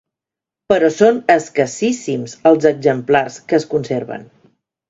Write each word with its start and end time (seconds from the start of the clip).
Però 0.71 0.89
són 0.95 1.19
escassíssims 1.33 2.35
els 2.53 2.67
exemplars 2.73 3.41
que 3.53 3.61
es 3.63 3.73
conserven. 3.75 4.29